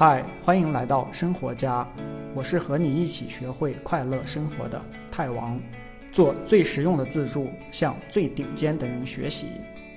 [0.00, 1.86] 嗨，欢迎来到生活家，
[2.34, 5.60] 我是和你一起学会快乐生活的泰王，
[6.10, 9.48] 做最实用的自助，向最顶尖的人学习。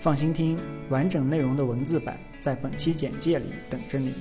[0.02, 4.14] 放心听，完整内容的文字版在本期简介里等着你。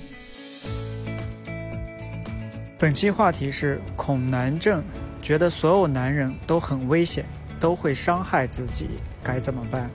[2.79, 4.85] 本期话题是恐男症，
[5.21, 7.25] 觉得所有男人都很危险，
[7.59, 8.87] 都会伤害自己，
[9.21, 9.91] 该怎么办？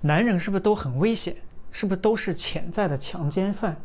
[0.00, 1.36] 男人是不是都很危险？
[1.72, 3.76] 是不是都是潜在的强奸犯？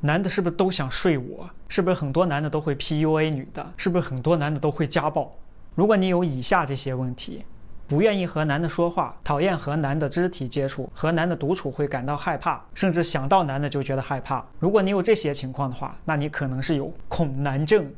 [0.00, 1.48] 男的是不是都想睡我？
[1.68, 3.66] 是不是很多男的都会 PUA 女的？
[3.78, 5.32] 是不是很多男的都会家暴？
[5.74, 7.44] 如果你有以下这些问题：
[7.86, 14.44] 不愿意和男的说话，讨厌和男的肢体接触，和男的独处会感到害怕，甚至想到男的就觉得害怕。
[14.58, 17.90] 如果你有这些情况的话，那你可能是有恐男症。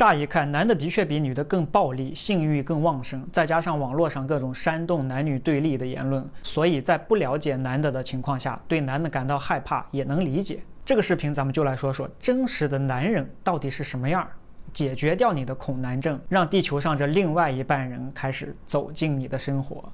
[0.00, 10.60] 乍一看，男的的确比女的更暴力，性欲更旺盛，再加上网络上各种煽动男女对立的言论，所以在不了解男的的情况下，对男的感到害怕也能理解。
[10.86, 14.26] 这个视频咱们就来说说真实的男人到底是什么样，
[14.72, 19.84] 解决掉你的恐男症，让地球上这另外一半人开始走进你的生活。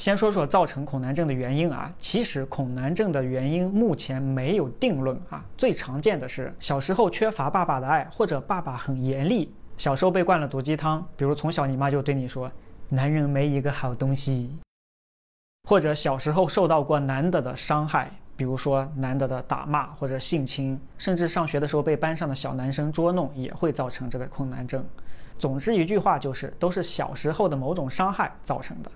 [0.00, 5.44] 先说说造成恐男症的原因啊，其实恐男症的原因目前没有定论啊。
[5.58, 12.50] 最常见的是小时候缺乏爸爸的爱，或者爸爸很严厉，小时候被灌了毒鸡汤，比如从小你妈就对你说
[12.88, 14.48] 男人没一个好东西，
[15.68, 24.82] 或者小时候受到过男的的伤害，比如说男的的打骂或者性侵，甚至上学的时候被班上的小男生捉弄，也会造成这个恐男症。
[25.38, 28.90] 总之一句话就是，都是小时候的某种伤害造成的。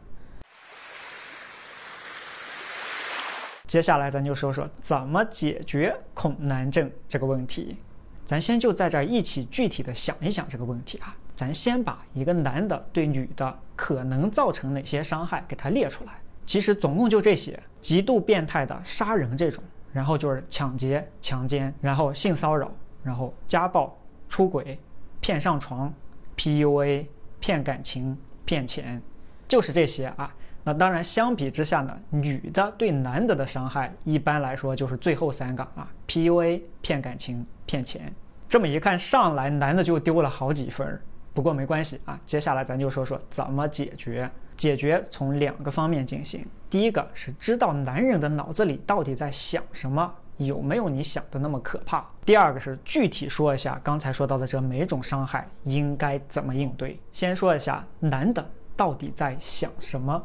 [3.66, 7.76] 接下来咱就说说怎么解决恐男症这个问题。
[8.24, 11.16] 咱先就在这儿一起具体的想一想这个问题啊。
[11.34, 16.12] 咱先把一个男的对女的可能造成哪些伤害给他列出来。
[16.46, 22.70] 其实总共就这些：极度变态的杀人这种，然后就是抢劫、强奸，然后性骚扰，
[23.02, 23.96] 然后家暴、
[24.28, 24.78] 出轨、
[25.20, 25.92] 骗上床、
[26.36, 27.06] PUA、
[27.40, 29.02] 骗感情、骗钱，
[29.48, 30.33] 就是这些啊。
[30.67, 38.11] 那当然，相比之下呢，女的对男的的伤害一般来说就是最后三个啊，PUA、骗感情、骗钱。
[38.48, 40.98] 这么一看上来，男的就丢了好几分。
[41.35, 44.30] 不过没关系啊，接下来咱就说说怎么解决。
[44.57, 46.47] 解决从两个方面进行。
[46.70, 52.08] 第一个是知道男人的脑子里到底在想什么，有没有你想的那么可怕。
[52.25, 56.98] 第二个是具体说一下刚才说到的这每种伤害应该怎么应对。
[57.11, 60.23] 先说一下男的到底在想什么。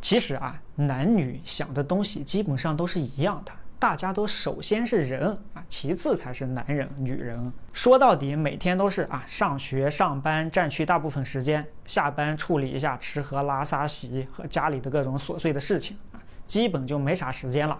[0.00, 7.52] 其实啊，男女想的东西基本上都是一样的，大家都首先是人啊，其次才是男人、女人。
[7.72, 17.78] 说到底，每天都是啊，上学、上班，占据大部分时间；下班处理一下吃喝拉撒洗和家里的各种琐碎的事情啊，基本就没啥时间了。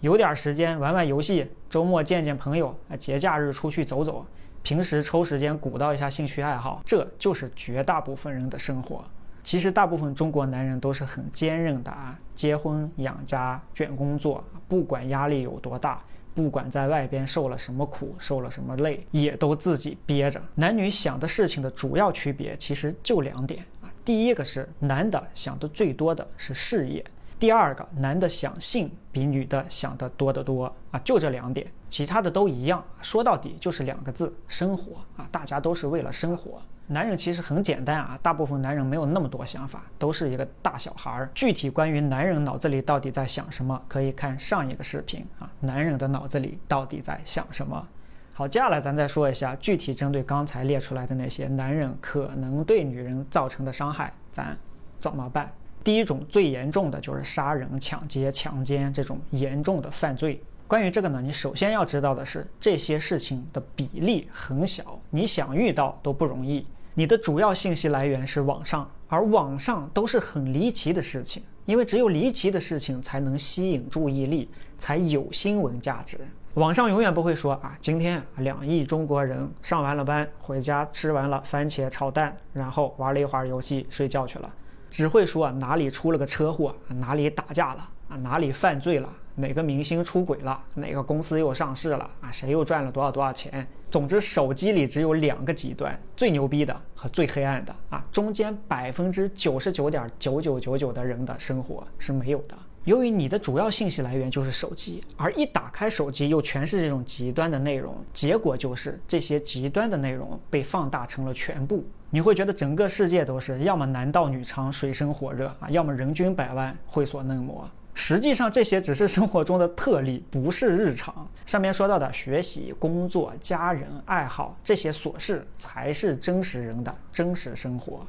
[0.00, 4.26] 有点时间玩玩游戏，周末见见朋友，节假日出去走走，
[4.62, 9.02] 平时抽时间鼓捣一下兴趣爱好，这就是绝大部分人的生活。
[9.44, 16.02] 其实大部分中国男人都是很坚韧的啊，结婚养家卷工作，不管压力有多大，
[16.34, 20.40] 不管在外边受了什么苦，受了什么累，也都自己憋着。
[20.54, 27.04] 男女想的事情的主要区别其实就两点啊，第一个是男的想的最多的是事业，
[27.38, 36.60] 第二个男的想性比女的想的多得多啊，就这两点，其他的都一样，说到底就是两个字：生活啊，大家都是为了生活。
[36.86, 41.30] 男人其实很简单啊，大部分男人没有那么多想法，都是一个大小孩儿。
[41.34, 45.50] 具体关于男人脑子里到底在想什么，可以看上一个视频啊。
[45.60, 47.86] 男人的脑子里到底在想什么？
[48.34, 54.56] 好，接下来咱再说一下具体针对刚才列出来的那些男人可能对女人造成的伤害，咱
[54.98, 55.50] 怎么办？
[55.84, 60.42] 第一种最严重的就是杀人、抢劫、强奸这种严重的犯罪。
[60.66, 66.66] 关于这个呢，你首先要知道的是，这些事情的比例很小，你想遇到都不容易。
[66.94, 76.18] 你的主要信息来源是网上，而网上都是很离奇的事情，因为只有离奇的事情才能吸引注意力，才有新闻价值。
[76.54, 84.54] 网上永远不会说啊，今天两亿中国人上完了班回家吃完了番茄炒蛋，然后玩了一会儿游戏睡觉去了，
[84.94, 89.12] 只会说哪里出了个车祸，哪里打架了啊，哪里犯罪了。
[89.34, 90.62] 哪个明星出轨了？
[90.74, 92.08] 哪个公司又上市了？
[92.20, 93.66] 啊，谁又赚了多少多少钱？
[93.90, 102.56] 总之，手机里只有两个极端：最牛逼的和最黑暗的啊，中间百分之九十九点九九九九的人的生活是没有的。
[102.84, 111.82] 由于你的主要信息来源就是手机，而一打开手机又全是这种极端的内容，结果就是这些极端的内容被放大成了全部。
[112.10, 117.66] 你会觉得整个世界都是要么男盗女娼、水深火热啊，要么人均百万、会所嫩模。
[117.94, 121.26] 实际上，这些只是生活中的特例，不是日常。
[121.46, 128.06] 上面说到的学习、工作、家人、爱好这些琐事，才是真实人的真实生活。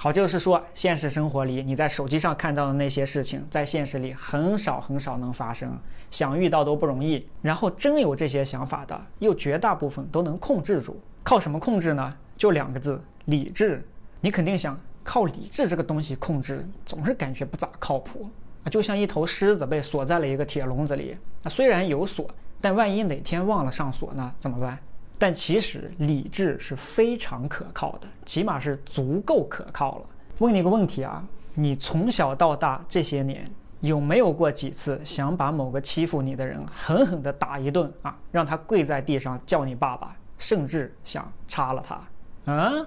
[0.00, 5.76] 好，就是说，现实生活里你在手机上看到的那些事情，在现实里很少很少能发生，
[6.08, 7.26] 想遇到都不容易。
[7.42, 10.96] 然后真有这些想法的，又绝大部分都能控制住。
[11.24, 12.14] 靠什么控制呢？
[12.36, 13.84] 就两个字：理智。
[14.20, 18.30] 你肯定想靠理智这个东西控制，总是感觉不咋靠谱
[18.62, 21.18] 啊，就像一头狮子被锁在了一个铁笼子里。
[21.42, 22.30] 啊，虽然有锁，
[22.60, 24.32] 但万一哪天忘了上锁呢？
[24.38, 24.78] 怎么办？
[25.18, 30.04] 但其实理智是非常可靠的，起码是足够可靠了。
[30.38, 31.24] 问你个问题啊，
[31.54, 33.50] 你从小到大这些年
[33.80, 42.00] 有没有过几次想把某个欺负你的人狠狠地打一顿啊，让他跪在地上叫你爸爸，甚至想插了他？
[42.46, 42.86] 嗯，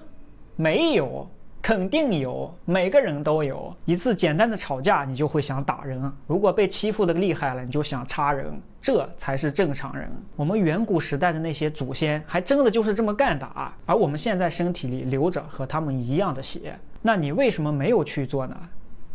[0.56, 1.28] 没有。
[1.72, 10.06] 肯定有，每个人都有一次简单的吵架，你就会想打人；如果被欺负的厉害了，你就想插人，这才是正常人。
[10.36, 13.74] 我们远古时代的那些祖先还真的就是这么干的啊！
[13.86, 18.54] 而我们现在身体里流着和他们一样的血，那你为什么没有去做呢？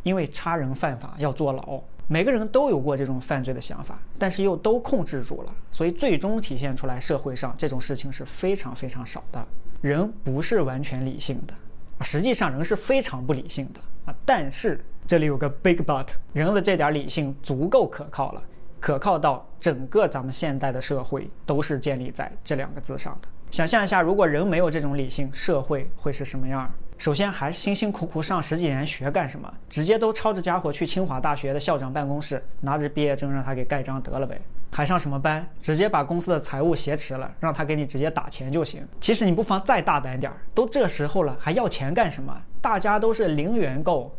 [0.01, 9.45] 因为插人犯法要坐牢，每个人都有过这种犯罪的想法，但是又都控制住了，所以最终体现出来社会上这种事情是非常非常少的。
[9.81, 11.53] 人不是完全理性的。
[12.01, 18.41] 实际上人是非常不理性的啊，但是这里有个 big but，人的这点理性足够可靠了，
[18.79, 23.27] 可靠到整个咱们现代的社会都是建立在这两个字上的。
[23.49, 26.69] 想象一下，如果人没有这种理性，社会会是什么样？
[26.97, 29.51] 首先还辛辛苦苦上十几年学干什么？
[29.69, 34.41] 直接都抄着家伙去清华大学的校长办公室，拿着毕业证让他给盖章得了呗。
[34.77, 35.43] 还上什么班？
[35.59, 38.87] 直接把公司的财务挟持了，让他给你直接打钱就行。
[38.99, 42.39] 其实你不妨再大胆点儿，都这时候了，还要钱干什么？
[42.61, 44.15] 大家都是零元购。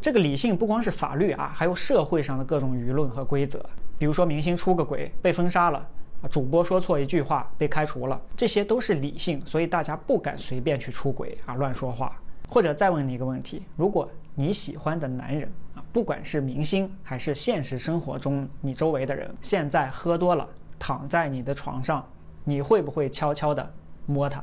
[0.00, 3.64] 这个理性不光是法律啊，还有社会上的各种舆论和规则。
[4.00, 5.78] 比如说明星出个轨被封杀了，
[6.20, 12.20] 啊，主播说错一句话被开除了，这些都是理性，所以大家不敢随便去出轨啊，乱说话。
[12.48, 15.48] 或者再问你一个问题：如果你喜欢的男人，
[15.94, 22.04] 不管是明星还是现实生活中你周围的人，现在喝多了躺在你的床上，
[22.42, 23.72] 你会不会悄悄的
[24.04, 24.42] 摸他、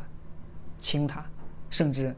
[0.78, 1.22] 亲他，
[1.70, 2.16] 甚至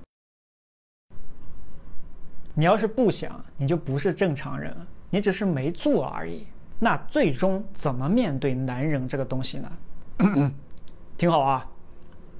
[2.54, 4.72] 你要是不想，你就不是正常人，
[5.10, 6.46] 你只是没做而已。
[6.80, 9.72] 那最终怎么面对男人这个东西呢？
[11.18, 11.68] 听好啊，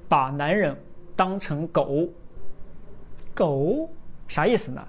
[0.08, 0.80] 把男人
[1.16, 2.08] 当成狗。
[3.34, 3.90] 狗
[4.28, 4.86] 啥意思呢？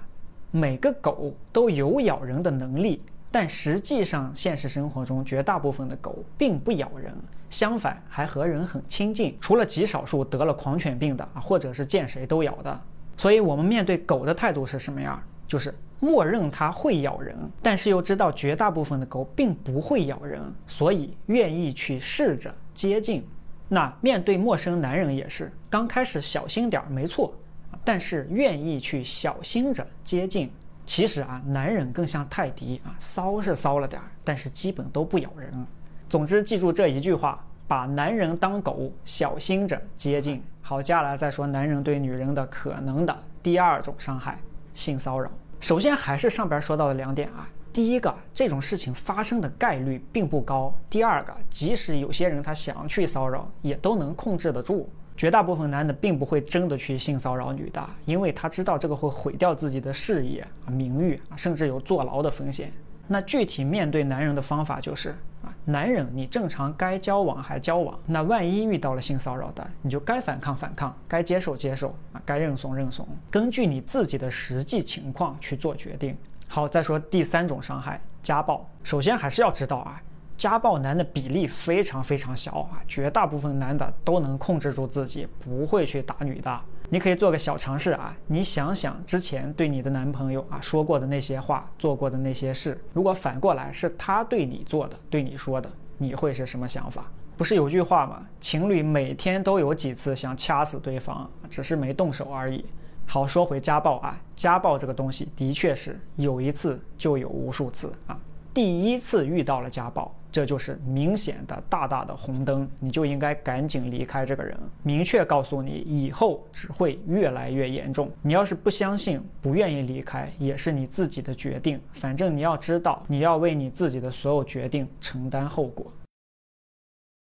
[0.56, 7.14] 每个狗都有咬人的能力，但实际上现实生活中绝大部分的狗并不咬人，
[7.50, 9.36] 相反还和人很亲近。
[9.38, 12.80] 除了极少数得了狂犬病的啊，或者是见谁都咬的。
[13.18, 15.22] 所以，我们面对狗的态度是什么样？
[15.46, 23.22] 就是默认它会咬人，但是又知道绝大部分的狗并不会咬人，所以愿意去试着接近。
[23.68, 27.34] 那面对陌生男人也是，刚开始小心点儿，没错。
[27.84, 30.50] 但是愿意去小心着接近，
[30.84, 35.66] 其实啊，男人更像泰迪啊，骚是骚了点儿，但是基本都不咬人。
[36.08, 40.42] 总之，记住这一句话：把男人当狗，小心着接近。
[40.62, 44.38] 好，接下来再说男人对女人的可能的第二种伤害——
[44.74, 45.30] 性骚扰。
[45.60, 54.88] 首先还是上边说到的两点啊，第一个，这种事情发生的概率并不高；第二个，即使有些人他想去骚扰，也都能控制得住。
[55.16, 62.70] 绝大部分男的并不会真的去性骚扰女的，因为他知道这个会毁掉自己的事业、名誉啊，甚至有坐牢的风险。
[63.08, 65.10] 那具体面对男人的方法就是
[65.42, 76.16] 啊，男人你正常该交往还交往，那万一遇到了性骚扰的，你就该反抗反抗，该接受接受啊，该认怂认怂，根据你自己的实际情况去做决定。
[76.48, 78.68] 好，再说第三种伤害，家暴。
[78.82, 80.02] 首先还是要知道啊。
[80.36, 86.60] 家暴男的比例非常非常小啊，绝大部分男的都能控制住自己，不会去打女的。
[86.88, 97.10] 你可以做个小尝试啊，你想想之前对你的男朋友啊说过的那些话，做过的那些事，如果反过来是他对你做的，对你说的，你会是什么想法？
[97.36, 98.22] 不是有句话吗？
[98.38, 102.64] 情侣每天都有几次想掐死对方，只是没动手而已。
[103.06, 108.18] 好，说回家暴啊，家暴这个东西的确是有一次就有无数次啊。
[108.54, 110.14] 第一次遇到了家暴。
[110.36, 114.54] 这就是明显的大大的红灯，你就应该赶紧离开这个人。
[114.82, 118.10] 明确告诉你，以后只会越来越严重。
[118.20, 121.80] 你要是不相信，不愿意离开，也是你自己的决定。
[121.90, 125.90] 反正你要知道，你要为你自己的所有决定承担后果。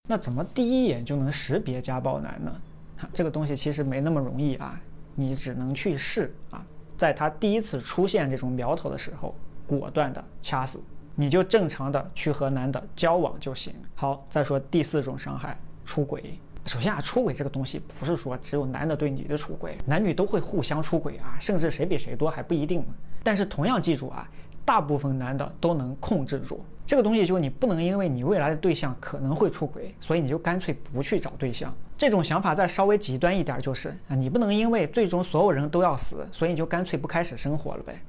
[0.09, 2.61] 那怎么第一眼就能识别家暴男呢？
[3.13, 4.81] 这个东西其实没那么容易啊，
[5.15, 6.67] 你只能去试啊。
[6.97, 9.33] 在他第一次出现这种苗头的时候，
[9.65, 10.83] 果断的掐死，
[11.19, 13.75] 你就正常的去和男的交往就行。
[13.95, 16.39] 好，再说第四种伤害，出轨。
[16.67, 22.95] 首先啊，出轨这个东西不是说只有男的对女的出轨，男女都会互相出轨啊，甚至谁比谁多还不一定呢。
[23.23, 24.29] 但是同样记住啊，
[24.65, 31.75] 大部分男的都能控制住这个东西，就是你不能因为你未来的对象可能会出轨，所以你就干脆不去找对象。
[31.97, 38.03] 这种想法再稍微极端一点，就是啊，你不能因为最终所有人都要死，所以你就干脆不开始生活了呗。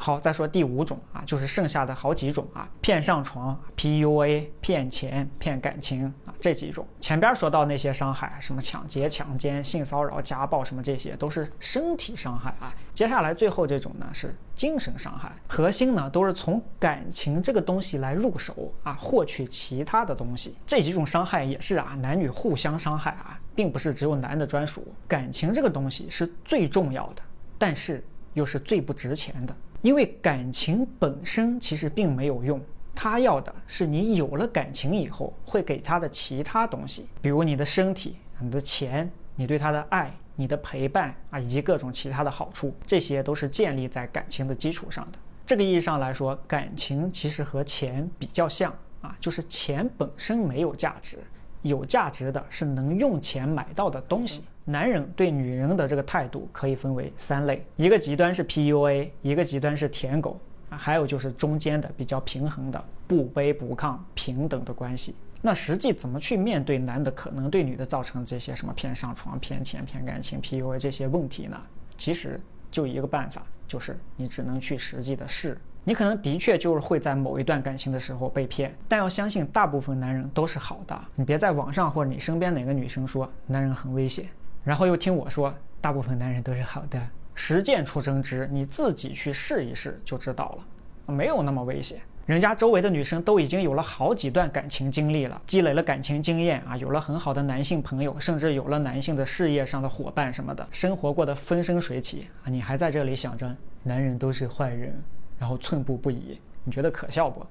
[0.00, 6.86] 好，再说第五种啊，就是剩下的好几种啊，骗上床、PUA、骗钱、骗感情啊，这几种。
[7.00, 12.72] 前边说到那些伤害，什么抢劫、强奸、性骚扰、家暴，什么这些都是身体伤害啊。
[12.92, 20.54] 接下来最后这种呢是精神伤害，核心呢都是从感情这个东西来入手啊，获取其他的东西。
[20.64, 24.86] 这几种伤害也是啊，男女互相伤害啊，并不是只有男的专属。
[25.08, 27.22] 感情这个东西是最重要的，
[27.58, 29.56] 但是又是最不值钱的。
[29.82, 32.60] 因为感情本身其实并没有用，
[32.94, 45.18] 他要的是你有了感情以后会给他的其他东西，比如你的身体、你的钱、你对他的爱、你的陪伴啊，以及各种其他的好处，这些都是建立在感情的基础上的。
[45.46, 51.18] 这个意义上来说，感情其实和钱比较像啊，就是钱本身没有价值。
[51.62, 54.44] 有价值的是能用钱买到的东西。
[54.64, 60.38] 男人对女人的这个态度可以分为三类：一个极端是 PUA，一个极端是舔狗
[60.68, 65.14] 啊，还有就是中间的比较平衡的不卑不亢、平等的关系。
[65.40, 71.56] 那实际怎么去面对男的可能对女的造成这些什么骗上床、骗钱、骗感情、PUA 这些问题呢？
[71.96, 75.56] 其实就一个办法，就是你只能去实际的试。
[75.84, 81.00] 你可能的确就是会在某一段感情的时候被骗，但要相信大部分男人都是好的。
[81.14, 84.28] 你别在网上或者你身边哪个女生说男人很危险，
[84.64, 87.00] 然后又听我说大部分男人都是好的。
[87.34, 91.98] 实践出真知，你自己去试一试就知道了，没有那么危险。
[92.26, 102.50] 人家周围的女生都已经有了好几段感情经历了，积累了感情经验啊，有了很好的男性朋友，甚至有了男性的事业上的伙伴什么的，生活过得风生水起啊。
[102.50, 104.94] 你还在这里想着男人都是坏人？
[105.38, 107.46] 然后寸步不移，你觉得可笑不？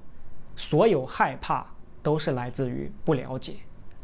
[0.56, 1.66] 所有害怕
[2.02, 3.54] 都是来自于不了解，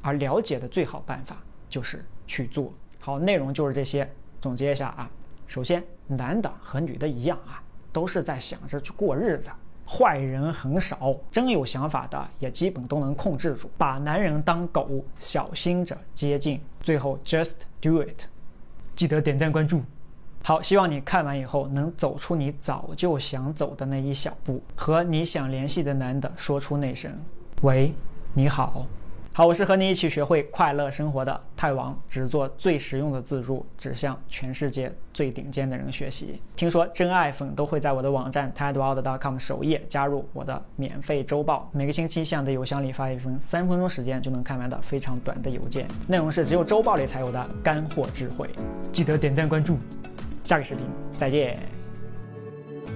[0.00, 1.36] 而了解的最好办法
[1.68, 2.72] 就是去做。
[3.00, 4.10] 好，内容就是这些，
[4.40, 5.10] 总结一下啊。
[5.46, 7.62] 首先，男的和女的一样啊，
[7.92, 9.50] 都是在想着去过日子，
[9.86, 13.70] 坏人很少，真有想法的也基本都能控制住。
[13.76, 16.60] 把男人当狗，小心着接近。
[16.80, 18.24] 最后，just do it，
[18.94, 19.82] 记得点赞关注。
[20.46, 27.10] 好，希望你看完以后能走出你早就想走的那一小步，和你想联系的男的说出那声
[27.64, 27.94] “喂，
[28.34, 28.84] 你好”。
[29.32, 36.42] 好，我是和你一起学会快乐生活的泰王，只做最实用的自助，只向全世界最顶尖的人学习。
[36.54, 48.46] 听说真爱粉都会在我的网站 tideworld.com 首页加入我的免费周报，每个星期向你的邮箱里发一封三分钟时间就能看完的非常短的邮件，内容是只有周报里才有的干货智慧。
[48.92, 49.78] 记得点赞关注。
[50.44, 50.84] 下个视频
[51.16, 51.58] 再见！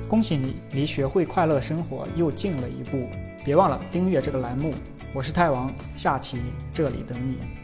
[0.06, 3.08] 恭喜你离学会快乐生活又近了一步，
[3.42, 4.74] 别忘了订阅这个栏目。
[5.14, 6.38] 我是泰王，下期
[6.74, 7.57] 这里等你。